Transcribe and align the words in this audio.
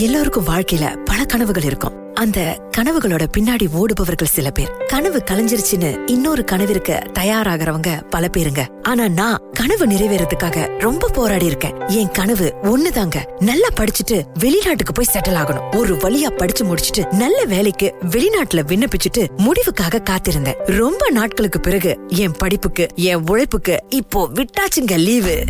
எல்லோருக்கும் 0.00 0.46
வாழ்க்கையில 0.46 1.04
பல 1.04 1.24
கனவுகள் 1.24 1.62
இருக்கும். 1.62 2.14
அந்த 2.14 2.68
கனவுகளோட 2.76 3.26
பின்னாடி 3.36 3.66
ஓடுபவர்கள் 3.72 4.24
சில 4.24 4.50
பேர். 4.50 4.70
கனவு 4.86 5.22
கலைஞ்சிருச்சுன்னு 5.30 5.98
இன்னொரு 6.06 6.44
கனவிற்கு 6.44 7.00
தயாராகிறவங்க 7.18 8.02
பல 8.02 8.28
பேருங்க. 8.36 8.82
ஆனா 8.82 9.08
நான் 9.08 9.42
கனவு 9.52 9.86
நிறைவேறதுக்காக 9.86 10.78
ரொம்ப 10.78 11.08
போராடி 11.08 11.46
இருக்கேன். 11.46 11.86
என் 11.86 12.10
கனவு 12.10 12.54
ஒண்ணுதாங்க. 12.62 13.42
நல்லா 13.42 13.68
படிச்சுட்டு 13.68 14.24
வெளிநாட்டுக்கு 14.38 14.92
போய் 14.92 15.06
செட்டில் 15.12 15.40
ஆகணும். 15.40 15.76
ஒரு 15.76 15.94
வழியா 15.94 16.30
படிச்சு 16.30 16.64
முடிச்சிட்டு 16.64 17.16
நல்ல 17.16 17.44
வேலைக்கு 17.44 17.94
வெளிநாட்டுல 18.10 18.62
விண்ணப்பிச்சுட்டு 18.62 19.28
முடிவுக்காக 19.36 20.02
காத்திருந்தேன். 20.10 20.76
ரொம்ப 20.76 21.10
நாட்களுக்கு 21.10 21.60
பிறகு 21.60 21.98
என் 22.08 22.32
படிப்புக்கு 22.32 22.86
என் 22.94 23.28
உழைப்புக்கு 23.28 23.82
இப்போ 23.88 24.28
விட்டாச்சுங்க 24.34 24.96
லீவு. 24.96 25.44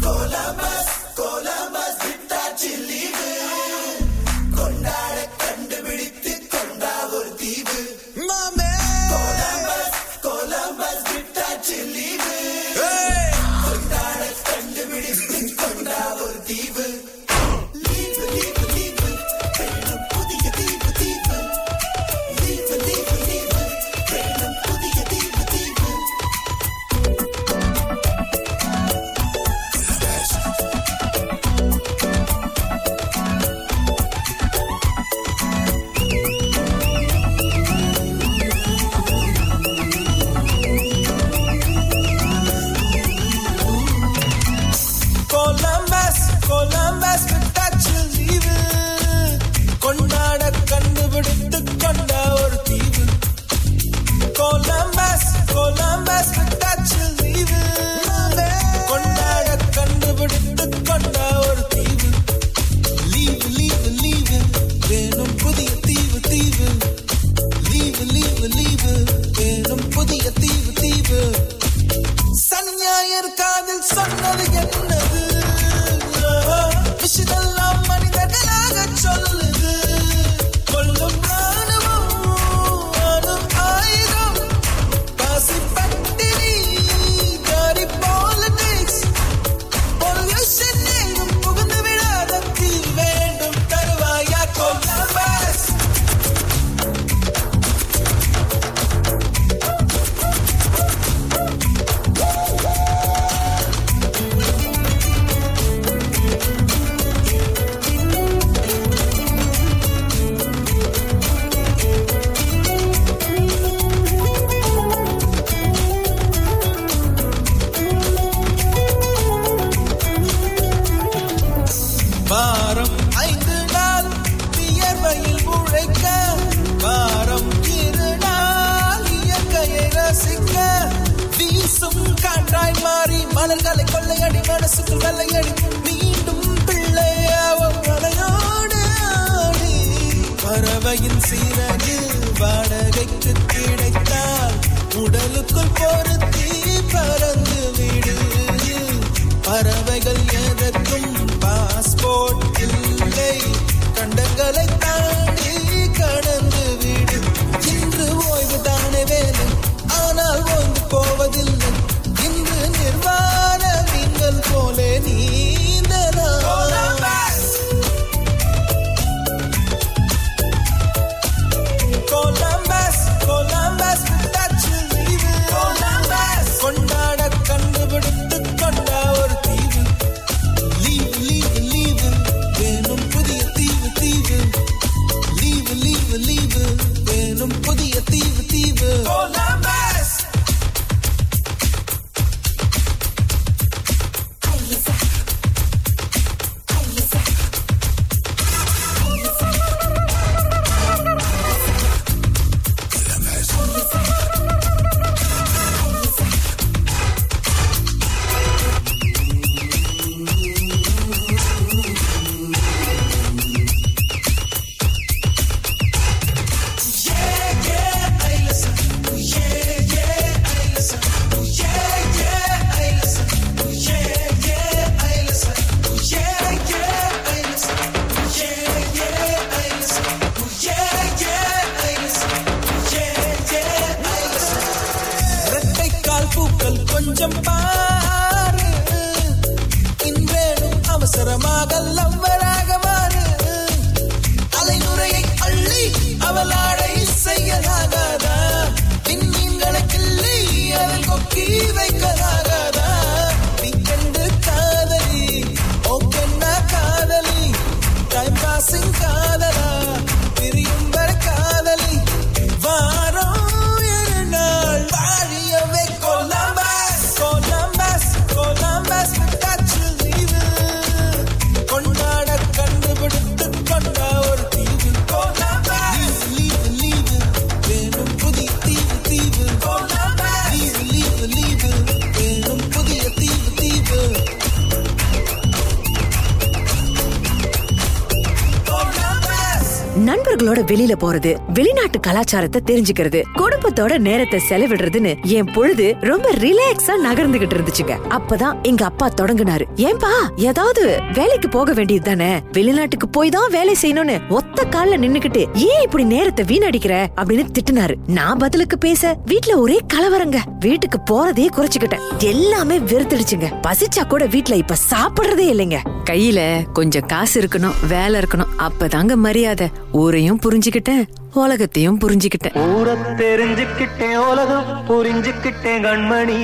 வெளியில 290.63 290.97
போறது. 290.97 291.37
வெளிநாட்டு 291.57 292.01
கலாச்சாரத்தை 292.01 292.61
தெரிஞ்சுக்கிறது. 292.67 293.23
குடும்பத்தோட 293.35 293.99
நேரத்தை 293.99 294.41
செலவிடுறதுன்னு 294.49 295.23
என் 295.23 295.53
பொழுது 295.55 295.97
ரொம்ப 296.01 296.33
ரிலாக்ஸா 296.33 296.93
நகர்ந்துகிட்டு 297.05 297.57
இருந்துச்சுங்க. 297.57 297.99
அப்பதான் 298.09 298.63
எங்க 298.63 298.85
அப்பா 298.85 299.09
தொடங்குனாரு. 299.21 299.65
ஏன்பா 299.77 300.13
ஏதாவது 300.37 300.99
வேலைக்கு 301.13 301.49
போக 301.49 301.73
வேண்டியது 301.73 302.05
தானே 302.05 302.41
வெளிநாட்டுக்கு 302.53 303.09
போய் 303.09 303.29
தான் 303.29 303.51
வேலை 303.51 303.77
செய்யணும்னு 303.83 304.29
ஒத்த 304.29 304.65
கால்ல 304.65 305.01
நின்னுகிட்டு 305.01 305.47
ஏன் 305.55 305.83
இப்படி 305.83 306.05
நேரத்தை 306.05 306.45
வீணடிக்கிற? 306.45 307.07
அப்படின்னு 307.17 307.47
திட்டுனாரு. 307.59 307.95
நான் 308.07 308.39
பதிலுக்கு 308.39 308.79
பேச 308.79 309.19
வீட்ல 309.27 309.59
ஒரே 309.59 309.79
கலவரங்க. 309.95 310.37
வீட்டுக்கு 310.61 310.99
போறதே 311.11 311.47
குறைச்சுக்கிட்டேன். 311.57 312.01
எல்லாமே 312.19 312.79
வெறுத்துடுச்சுங்க. 312.79 313.53
பசிச்சா 313.63 314.07
கூட 314.09 314.27
வீட்ல 314.27 314.57
இப்ப 314.57 314.75
சாப்பிடுறதே 314.91 315.47
இல்லைங்க. 315.55 315.77
கையில 316.11 316.73
கொஞ்சம் 316.73 317.07
காசு 317.07 317.41
இருக்கணும் 317.41 317.87
வேலை 317.89 318.21
இருக்கணும். 318.21 318.53
அப்பதாங்க 318.59 319.15
மரியாதை. 319.15 319.69
ஊரையும் 319.93 320.41
புரிஞ்சுக்கிட்டேன். 320.41 321.05
உலகத்தையும் 321.45 321.99
புரிஞ்சுக்கிட்டேன். 321.99 322.57
ஊர 322.75 322.89
தெரிஞ்சுக்கிட்டேன் 323.21 324.17
உலகம் 324.31 324.69
புரிஞ்சுக்கிட்டேன் 324.89 325.85
கண்மணி 325.87 326.39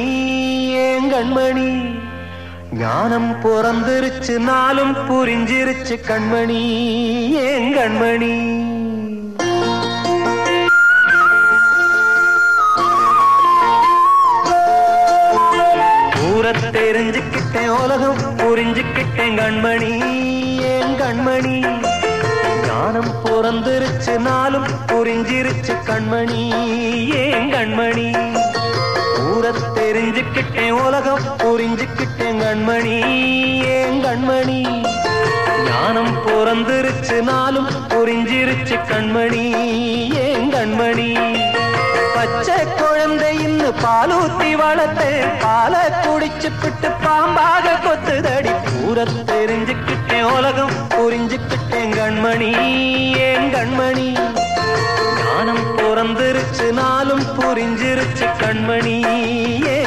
ஏன் 0.86 1.08
கண்மணி? 1.12 1.68
ஞானம் 2.78 3.30
பிறந்துருச்சு 3.42 4.38
நாளும் 4.48 4.94
புரிஞ்சிருச்சு 5.08 5.96
கண்மணி 6.08 6.60
ஏன் 7.48 7.70
கண்மணி? 7.76 8.34
ஊர 16.28 16.46
தெரிஞ்சுக்கிட்டேன் 16.76 17.72
உலகம் 17.82 18.20
புரிஞ்சுக்கிட்டேன் 18.40 19.36
கண்மணி 19.40 19.92
ஏன் 20.72 20.94
கண்மணி? 21.02 21.56
துறந்துருச்சு 23.42 24.18
நாளும் 24.18 24.66
புரிஞ்சிருச்சு 24.86 25.74
கண்மணி. 25.86 26.42
ஏன் 27.14 27.48
கண்மணி? 27.54 28.06
ஊர 29.22 29.46
தெரிஞ்சுக்கிட்டேன் 29.76 30.70
உலகம் 30.70 31.24
புரிஞ்சுக்கிட்டேன் 31.38 32.38
கண்மணி. 32.42 32.94
ஏன் 33.64 34.04
கண்மணி? 34.04 34.84
ஞானம் 35.66 36.14
பிறந்துருச்சு 36.26 37.22
நாளும் 37.22 37.66
புரிஞ்சிருச்சு 37.88 38.78
கண்மணி. 38.90 39.44
ஏன் 40.14 40.52
கண்மணி? 40.52 41.10
பச்சை 42.14 42.66
குழந்தை 42.78 43.42
இன்னும் 43.42 43.74
பாலூத்தி 43.84 44.52
வளர்த்து 44.52 45.24
பாலை 45.40 45.80
குடிச்சு 45.80 46.50
பிட்டு 46.62 46.88
பாம்பாக 47.04 47.74
கொத்துதடி 47.84 48.50
பூர 48.92 49.04
தெரிஞ்சுக்கிட்டேன் 49.26 50.22
உலகம் 50.22 50.72
புரிஞ்சுக்கிட்டேன் 50.88 51.92
கண்மணி. 51.98 52.48
ஏன் 53.16 53.54
கண்மணி? 53.54 54.08
ஞானம் 55.16 55.64
பிறந்திருச்சு 55.76 56.72
நாளும் 56.72 57.24
புரிஞ்சிருச்சு 57.38 58.26
கண்மணி. 58.42 58.96
ஏன் 59.66 59.81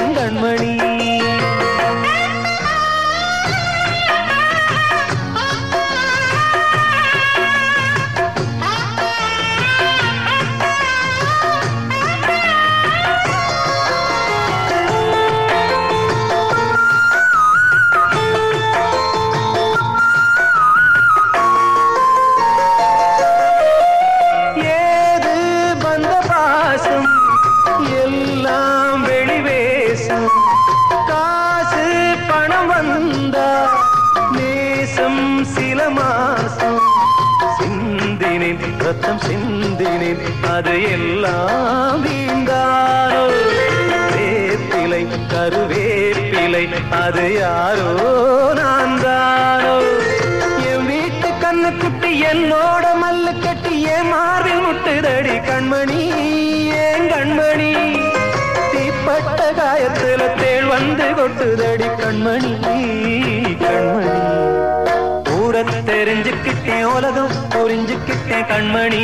தெரிஞ்சுக்கிட்டேன் 66.06 66.84
உலகம் 66.84 67.32
புரிஞ்சுக்கிட்டேன் 67.50 68.46
கண்மணி. 68.50 69.02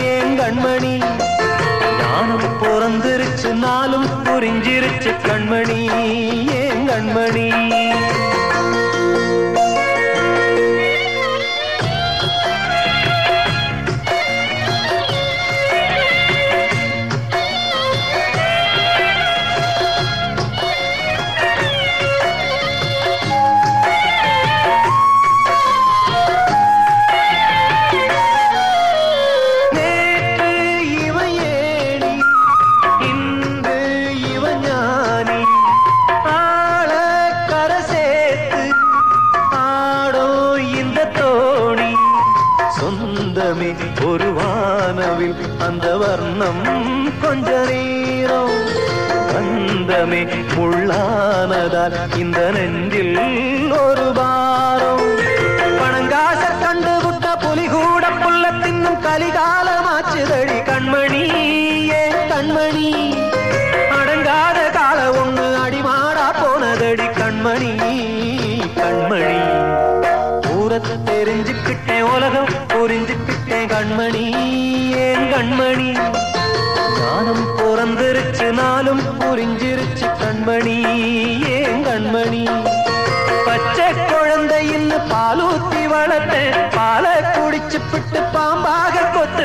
ஏன் 0.00 0.40
கண்மணி? 0.40 1.02
ஞானம் 2.00 2.62
பிறந்திருச்சு 2.62 3.52
நாளும் 3.52 4.06
புரிஞ்சிருச்சு 4.24 5.14
கண்மணி. 5.26 5.80
ஏன் 6.50 6.88
கண்மணி? 6.88 7.50
இந்த 52.14 52.40
நெஞ்சில் 52.50 52.79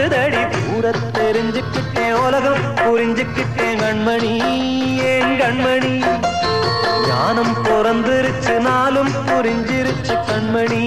பாம்பாக 0.06 0.50
கொத்துதடி 0.50 1.00
தெரிஞ்சுக்கிட்டேன் 1.14 2.12
உலகம் 2.12 2.76
புரிஞ்சுக்கிட்டேன் 2.76 3.80
கண்மணி. 3.82 4.32
ஏன் 4.98 5.40
கண்மணி? 5.42 6.06
ஞானம் 7.08 7.54
பிறந்திருச்சு 7.64 8.60
நாளும் 8.60 9.12
புரிஞ்சிருச்சு 9.28 10.18
கண்மணி. 10.30 10.82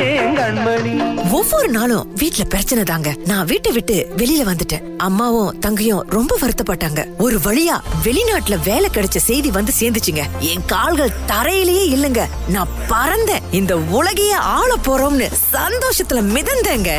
ஏன் 0.00 0.36
கண்மணி? 0.36 1.30
ஒவ்வொரு 1.32 1.68
நாளும் 1.68 2.12
வீட்ல 2.14 2.44
பிரச்சனை 2.44 2.84
தாங்க. 2.84 3.14
நான் 3.24 3.44
வீட்டை 3.44 3.72
விட்டு 3.72 4.12
வெளியில 4.16 4.46
வந்துட்டேன். 4.46 4.96
அம்மாவும் 4.96 5.58
தங்கையும் 5.58 6.06
ரொம்ப 6.08 6.38
வருத்தப்பட்டாங்க. 6.40 7.06
ஒரு 7.18 7.38
வழியா 7.44 7.80
வெளிநாட்டுல 8.04 8.58
வேலை 8.64 8.90
கிடைச்ச 8.94 9.16
செய்தி 9.16 9.50
வந்து 9.50 9.72
சேர்ந்துச்சுங்க. 9.80 10.22
என் 10.38 10.64
கால்கள் 10.66 11.16
தரையிலேயே 11.26 11.96
இல்லங்க. 11.96 12.24
நான் 12.48 12.68
பறந்தேன். 12.88 13.42
இந்த 13.50 13.78
உலகையே 13.78 14.32
ஆள 14.32 14.74
போறோம்னு 14.84 15.30
சந்தோஷத்துல 15.52 16.22
மிதந்தேங்க. 16.34 16.90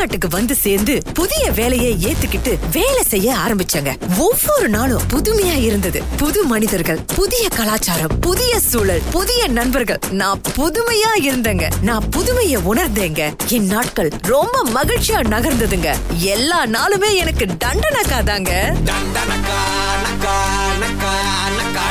தமிழ்நாட்டுக்கு 0.00 0.28
வந்து 0.30 0.54
சேர்ந்து 0.54 0.92
புதிய 1.14 1.50
வேலையை 1.56 1.88
ஏத்துக்கிட்டு 2.08 2.52
வேலை 2.72 3.02
செய்ய 3.02 3.34
ஆரம்பிச்சாங்க. 3.44 3.90
ஒவ்வொரு 4.18 4.68
நாளும் 4.68 5.02
புதுமையா 5.12 5.56
இருந்தது. 5.64 6.00
புது 6.16 6.44
மனிதர்கள் 6.44 7.00
புதிய 7.16 7.48
கலாச்சாரம் 7.56 8.14
புதிய 8.20 8.52
சூழல் 8.68 9.02
புதிய 9.10 9.40
நண்பர்கள். 9.58 10.00
நான் 10.20 10.40
புதுமையா 10.56 11.12
இருந்தேங்க. 11.26 11.68
நான் 11.82 12.08
புதுமையை 12.08 12.60
உணர்ந்தேங்க. 12.70 13.24
என் 13.56 13.68
நாட்கள் 13.74 14.10
ரொம்ப 14.32 14.64
மகிழ்ச்சியா 14.76 15.20
நகர்ந்ததுங்க. 15.34 15.92
எல்லா 16.36 16.60
நாளுமே 16.76 17.12
எனக்கு 17.24 17.46
தண்டனக்கா 17.64 18.20
தாங்க 18.30 18.52
தண்டனக்கா 18.90 19.60
நக்கா 20.06 20.36
நக்கா 20.82 21.14
நக்கா 21.52 21.84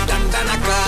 நக்கா. 0.50 0.80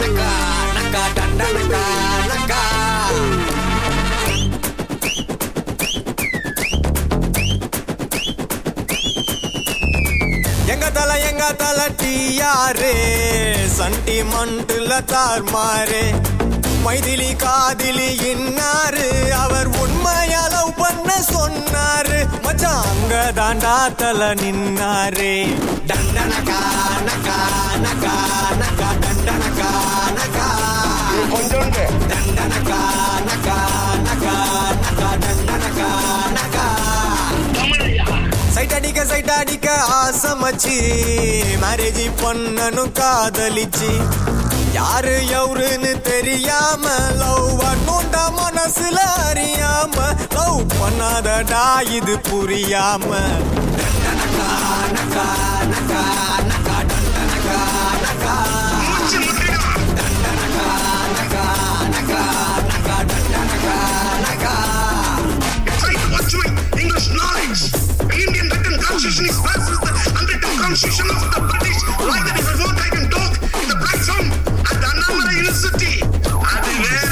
நக்கா 0.00 0.30
நக்கா 0.76 1.06
நக்கா 1.54 1.87
எங்க 10.78 10.90
தல 10.90 11.12
எங்க 11.28 11.44
தல 11.52 11.78
டியாரு 12.00 12.90
சண்டி 13.76 14.16
மண்டுல 14.22 14.90
தார்மாரு. 15.12 16.02
மைதிலி 16.84 17.30
காதிலி 17.36 18.06
இன்னாரு? 18.30 19.06
அவர் 19.34 19.66
உண்மையா 19.82 20.42
லவ் 20.46 20.72
பண்ண 20.76 21.08
சொன்னாரு. 21.32 22.20
மச்சான் 22.44 22.86
அங்க 22.92 23.14
தாண்டா 23.40 23.74
தல 24.02 24.30
நின்னாரு. 24.34 25.32
டண்டனகா 25.90 26.60
நகா 27.08 27.38
நகா 27.80 28.14
நகா 28.58 28.88
டண்டனகா 29.02 29.70
நகா 30.18 30.48
டண்டனகா 32.10 32.80
சைட் 38.58 38.72
அடிக்க 38.72 39.04
சைட் 39.04 39.30
அடிக்க 39.30 39.74
ஆசமச்சு. 40.04 40.76
மேரேஜ் 41.62 42.10
பண்ணனும் 42.22 42.92
காதலிச்சு. 43.00 43.90
யாரு 44.72 45.22
எவருன்னு 45.30 46.00
தெரியாம 46.00 46.88
லவ் 47.18 47.62
பண்ணுண்டா 47.62 48.24
மனசுல 48.38 48.98
அறியாம. 49.32 49.96
லவ் 50.30 50.66
பண்ணாதடா 50.80 51.90
இது 51.90 52.18
புரியாம. 52.30 53.18
Constitution 70.68 71.08
of 71.16 71.22
the 71.32 71.40
British. 71.48 71.80
Like 71.98 72.24
the 72.28 72.34
if 72.36 72.60
I 72.60 72.88
can 72.92 73.06
talk 73.08 73.32
in 73.56 73.68
the 73.70 73.76
black 73.80 74.00
song 74.04 74.26
at 74.68 74.76
the 74.76 74.88
Annamalai 74.92 75.34
University. 75.40 75.94
அது 76.52 76.72
வேற 76.82 77.06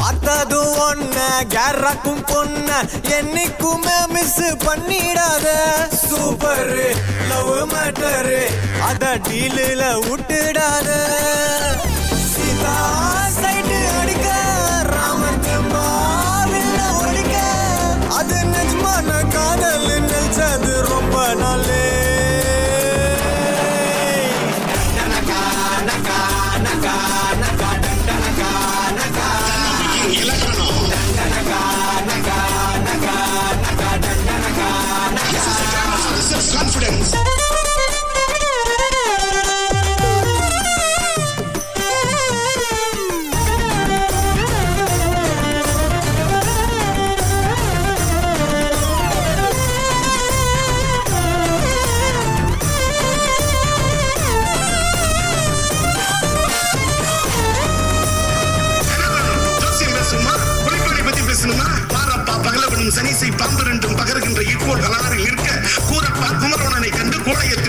பார்த்தது 0.00 0.58
ஒன்ன 0.86 1.18
கேரக்கும் 1.54 2.22
பொண்ண 2.30 2.68
என்னைக்குமே 3.16 3.98
மிஸ் 4.18 4.40
பண்ணிடாத. 4.66 5.46
சூப்பர் 6.08 6.72
லவ் 7.28 7.72
மேட்டர் 7.72 8.32
அத 8.88 9.18
டீலில் 9.28 9.84
விட்டுடாத. 10.06 10.88
சீதா. 12.32 12.74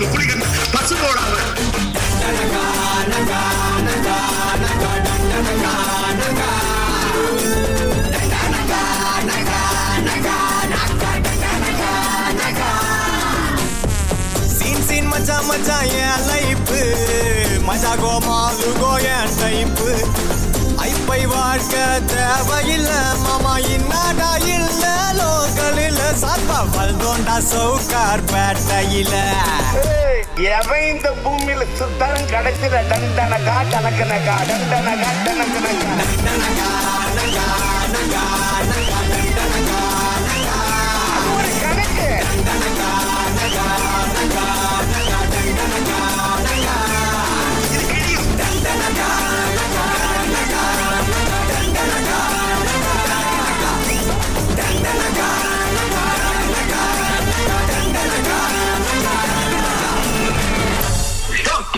கண்டு 0.00 0.08
கோடையத்தில் 0.08 0.12
புலிகன் 0.12 0.44
பசுபோடாவர் 0.72 1.48
சீன் 14.56 14.84
சீன் 14.88 15.08
மச்சான் 15.10 15.88
என் 16.00 16.24
லைப்பு 16.28 16.80
மஜா 17.66 17.92
கோமாலு 18.02 18.68
கோயன் 18.80 19.32
டைப்பு. 19.40 19.90
ஐப்பை 20.84 21.20
வாழ்க்க 21.26 21.74
தேவையில்லை 22.12 23.00
மாமா 23.24 23.54
இன்னாடா 23.74 24.30
இல்ல 24.48 24.84
லோக்கலில் 25.18 26.00
சாப்பா 26.22 26.58
வல்தோண்டா 26.74 27.36
சௌ 27.50 27.68
கார்பேட்டையில 27.92 29.14
எவன் 30.50 30.86
இந்த 30.90 31.08
பூமியில 31.24 31.64
சுத்தாலும் 31.78 32.30
கடைசியில 32.32 32.82
டண்டனகா 32.90 33.56
டனக்கனகா 33.72 34.36
டண்டனகா 34.50 35.10
டனக்கனகா 35.26 36.70
அது 38.92 39.29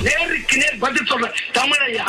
நேருக்கு 0.02 0.56
நேர் 0.56 0.78
பதில் 0.78 1.06
சொல்ற 1.10 1.28
தமிழையா? 1.52 2.04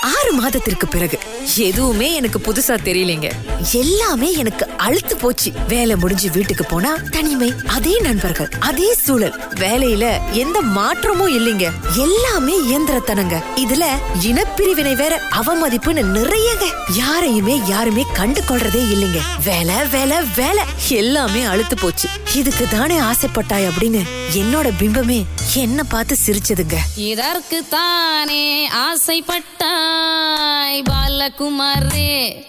ஆறு 0.00 0.32
மாதத்திற்கு 0.32 0.88
பிறகு 0.88 1.18
எதுவுமே 1.56 2.14
எனக்கு 2.14 2.38
புதுசா 2.38 2.74
தெரியலங்க. 2.84 3.30
எல்லாமே 3.72 4.32
எனக்கு 4.32 4.66
அழுத்து 4.76 5.16
போச்சு. 5.16 5.52
வேலை 5.68 5.96
முடிஞ்சு 5.96 6.30
வீட்டுக்கு 6.30 6.64
போனா 6.64 6.96
தனிமை 7.10 7.52
அதே 7.66 8.00
நண்பர்கள் 8.00 8.48
அதே 8.60 8.94
சூழல். 8.94 9.40
வேலையில 9.54 10.18
எந்த 10.30 10.60
மாற்றமும் 10.60 11.32
இல்லைங்க. 11.38 11.70
எல்லாமே 11.96 12.60
இயந்திரத்தனங்க. 12.60 13.42
இதுல 13.56 13.84
இனப்பிரிவினை 14.22 14.94
வேற 14.94 15.20
அவமதிப்புன்னு 15.30 16.04
நிறையங்க. 16.18 16.72
யாரையுமே 16.92 17.60
யாருமே 17.66 18.06
கண்டு 18.12 18.40
கொள்றதே 18.40 18.82
இல்லைங்க. 18.94 19.20
வேலை 19.44 19.74
வேலை 19.86 20.16
வேலை. 20.36 20.64
எல்லாமே 20.88 21.44
அழுத்து 21.44 21.76
போச்சு. 21.76 22.08
இதுக்கு 22.34 22.68
தானே 22.68 22.98
ஆசைப்பட்டாய் 22.98 23.68
அப்படின்னு 23.68 24.02
என்னோட 24.34 24.72
பிம்பமே 24.78 25.24
என்ன 25.54 25.84
பார்த்து 25.84 26.16
சிரிச்சதுங்க. 26.26 26.76
இதற்கு 26.96 27.68
தானே 27.68 28.68
ஆசைப்பட்டாய் 28.68 30.82
பாலகுமாரே. 30.90 32.46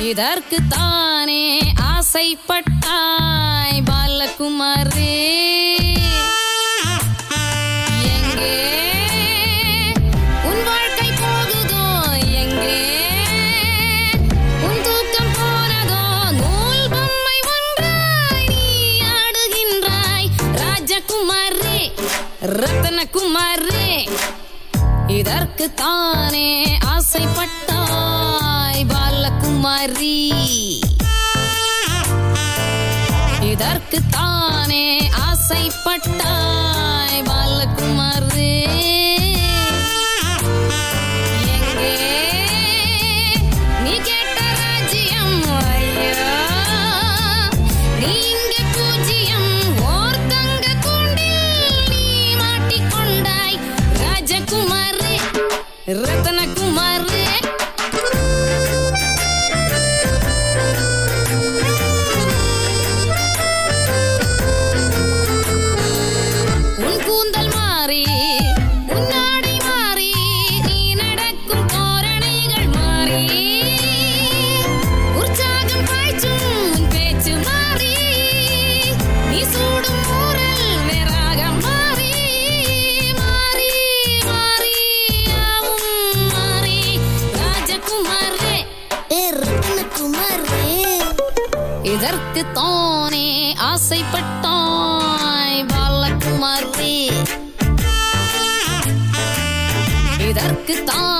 இதற்கு 0.00 0.58
தானே 0.68 1.60
ஆசைப்பட்டாய் 1.60 3.84
பாலகுமாரே. 3.84 5.32
ரத்தனகுமாரே 22.44 24.06
இதற்கு 25.08 25.74
தானே 25.74 26.78
ஆசைப்பட்டாய் 26.84 28.86
பாலகுமாரி. 28.86 30.32
இதற்கு 33.42 34.00
தானே 34.10 35.10
ஆசைப்பட்டாய் 35.28 36.93
இதற்கு 100.74 101.13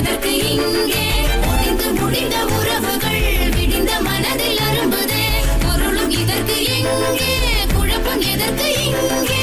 எதற்கு 0.00 0.30
இங்கே 0.50 1.02
முடிந்து 1.42 1.88
முடிந்த 1.92 2.36
உறவுகள் 2.50 3.24
விடிந்த 3.56 3.92
மனதில் 4.00 4.60
அரும்புதே. 4.66 5.24
பொருளும் 5.64 6.14
இதற்கு 6.14 6.56
எங்கே 6.76 7.34
குழப்பம் 7.74 8.24
எதற்கு 8.32 8.68
இங்கே? 8.84 9.38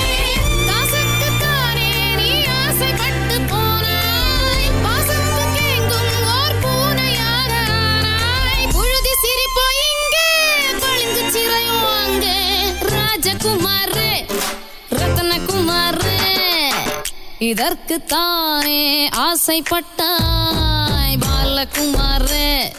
பாலகுமாரன் 21.57 22.73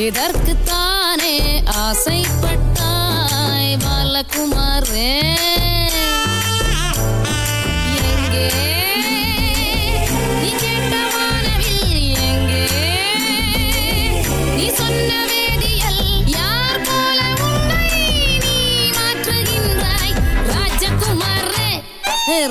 இதற்கு 0.00 0.54
தானே 0.64 1.36
ஆசைப்பட்டாய் 1.82 3.70
பாலகுமாரே. 3.84 5.08
எங்கே? 8.10 8.44
நீ 10.34 10.50
கேட்ட 10.62 10.94
வானவில் 11.14 11.96
எங்கே? 12.28 12.62
நீ 14.56 14.66
சொன்ன 14.80 15.10
வேதியல் 15.32 16.04
யார் 16.36 16.84
போல 16.88 17.18
உன்னை 17.46 17.88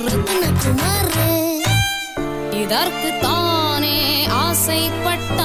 ரத்னகுமாரே. 0.08 1.30
இதற்கு 2.70 3.12
தானே 3.22 3.96
ஆசைப்பட்டாய் 4.42 5.40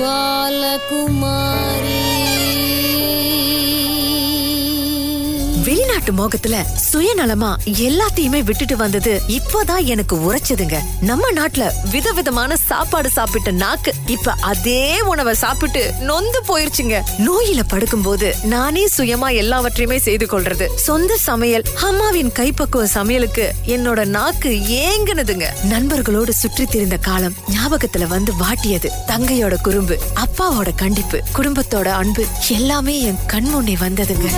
பாலகுமாரி. 0.00 2.05
வெளிநாட்டு 6.06 6.48
மோகத்துல 6.48 6.56
சுயநலமா 6.92 7.50
எல்லாத்தையுமே 7.64 8.44
விட்டுட்டு 8.44 8.76
வந்தது 8.76 9.22
இப்போதான் 9.28 9.84
எனக்கு 9.84 10.16
உரைச்சதுங்க. 10.16 10.78
நம்ம 11.00 11.30
நாட்டுல 11.34 11.64
விதவிதமான 11.90 12.56
சாப்பாடு 12.56 13.10
சாப்பிட்ட 13.10 13.50
நாக்கு 13.50 13.92
இப்ப 14.06 14.34
அதே 14.40 15.00
உணவை 15.00 15.34
சாப்பிட்டு 15.34 15.92
நொந்து 16.00 16.42
போயிருச்சுங்க. 16.48 16.96
நோயில 17.18 17.62
படுக்கும்போது 17.72 18.44
நானே 18.44 18.84
சுயமா 18.96 19.34
எல்லாவற்றையுமே 19.34 19.98
செய்து 19.98 20.26
கொள்றது. 20.26 20.68
சொந்த 20.76 21.16
சமையல் 21.16 21.64
அம்மாவின் 21.82 22.32
கைப்பக்குவ 22.38 22.84
சமையலுக்கு 22.84 23.52
என்னோட 23.66 24.04
நாக்கு 24.04 24.50
ஏங்குனதுங்க. 24.82 25.46
நண்பர்களோடு 25.68 26.30
சுற்றி 26.30 26.66
திரிந்த 26.66 26.96
காலம் 26.96 27.34
ஞாபகத்துல 27.50 28.06
வந்து 28.06 28.32
வாட்டியது. 28.32 28.90
தங்கையோட 29.06 29.56
குறும்பு 29.62 29.98
அப்பாவோட 30.24 30.74
கண்டிப்பு 30.76 31.22
குடும்பத்தோட 31.36 31.88
அன்பு 32.02 32.24
எல்லாமே 32.48 33.00
என் 33.00 33.18
கண் 33.26 33.44
முன்னே 33.44 33.76
வந்ததுங்க. 33.80 34.28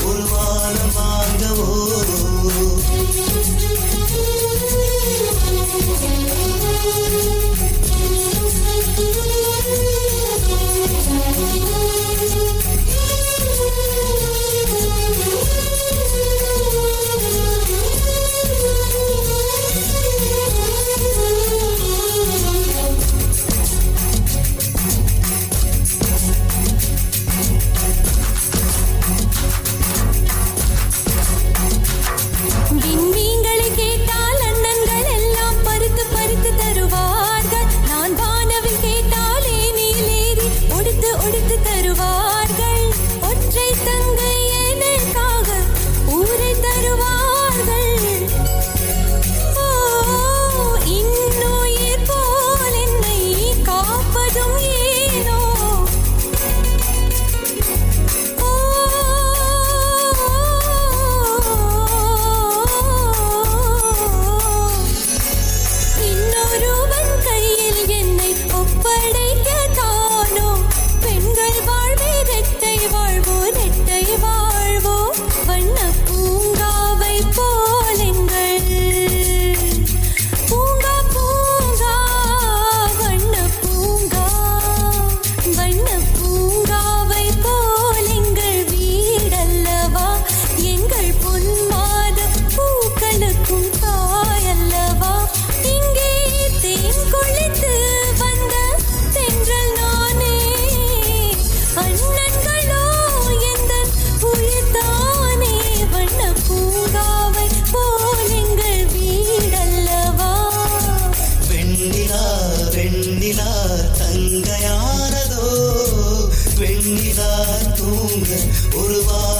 ஒரு 0.00 0.22
வானம் 0.32 0.79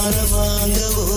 வானம் 0.00 0.32
வாங்கவோ 0.34 1.09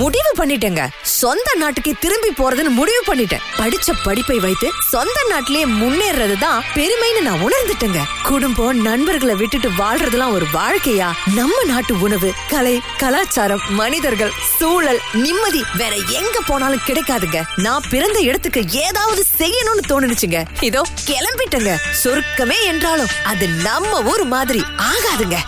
முடிவு 0.00 0.30
பண்ணிட்டேங்க. 0.38 0.82
சொந்த 1.20 1.48
நாட்டுக்கு 1.62 1.92
திரும்பி 2.02 2.30
போறதுன்னு 2.40 2.72
முடிவு 2.78 3.02
பண்ணிட்டேன். 3.06 3.42
படிச்ச 3.60 3.88
படிப்பை 4.02 4.38
வைத்து 4.44 4.68
சொந்த 4.90 5.18
நாட்டிலேயே 5.30 5.66
முன்னேறது 5.80 6.36
தான் 6.38 6.62
பெருமைன்னு 6.76 7.22
நான் 7.28 7.44
உணர்ந்துட்டேங்க. 7.46 8.02
குடும்பம் 8.28 8.80
நண்பர்களை 8.86 9.34
விட்டுட்டு 9.34 9.70
வாழ்றதுலாம் 9.80 10.34
ஒரு 10.36 10.46
வாழ்க்கையா? 10.58 11.08
நம்ம 11.38 11.56
நாட்டு 11.72 11.94
உணவு 12.00 12.30
கலை 12.52 12.74
கலாச்சாரம் 13.02 13.64
மனிதர்கள் 13.80 14.36
சூழல் 14.58 15.00
நிம்மதி 15.24 15.62
வேற 15.80 15.94
எங்க 16.20 16.36
போனாலும் 16.46 16.86
கிடைக்காதுங்க. 16.88 17.40
நான் 17.66 17.88
பிறந்த 17.90 18.20
இடத்துக்கு 18.20 18.62
ஏதாவது 18.86 19.24
செய்யணும்னு 19.40 19.84
தோணுச்சுங்க. 19.92 20.40
இதோ 20.60 20.82
கிளம்பிட்டேங்க. 21.10 21.74
சொர்க்கமே 22.04 22.60
என்றாலும் 22.72 23.12
அது 23.24 23.48
நம்ம 23.48 24.02
ஊர் 24.12 24.24
மாதிரி 24.36 24.62
ஆகாதுங்க. 24.90 25.38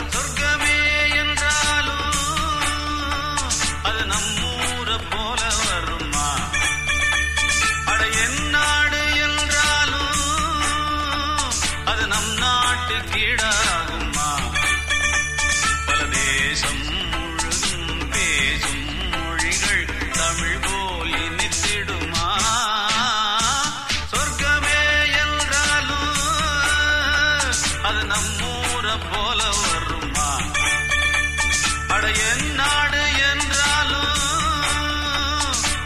போல 29.33 29.45
வருமா? 29.59 30.27
அட 31.89 32.05
என் 32.25 32.49
நாடு 32.55 33.01
என்றாலும் 33.29 34.19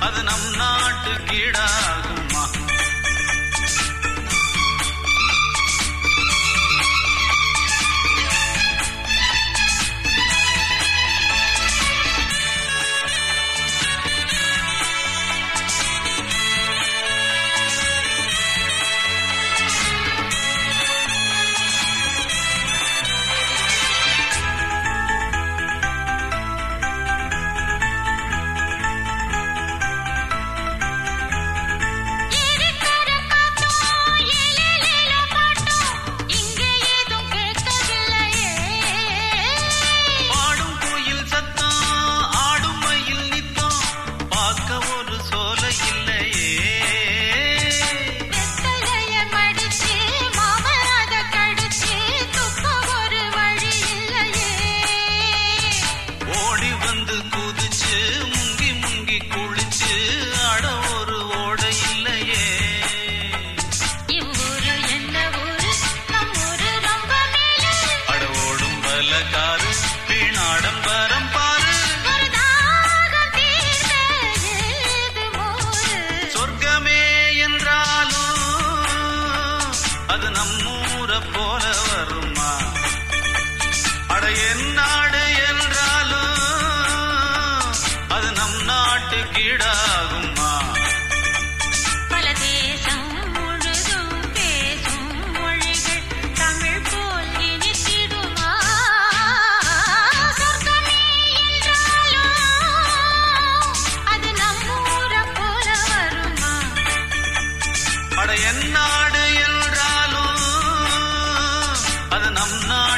அது 0.00 0.20
நம் 0.22 0.48
நாட்டு 0.56 1.12
கீடாகும் 1.28 2.05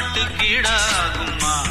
நம் 0.01 1.68